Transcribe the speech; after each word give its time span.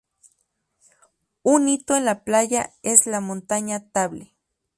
Un 1.43 1.69
hito 1.69 1.95
en 1.95 2.05
la 2.05 2.23
playa 2.23 2.71
es 2.81 3.05
la 3.05 3.21
Montaña 3.21 3.87
Table. 3.91 4.33